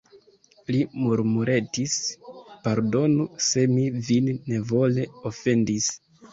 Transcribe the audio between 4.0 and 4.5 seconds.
vin